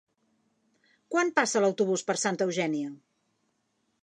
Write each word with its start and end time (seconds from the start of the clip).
Quan 1.15 1.29
passa 1.41 1.63
l'autobús 1.67 2.07
per 2.09 2.17
Santa 2.23 2.49
Eugènia? 2.49 2.91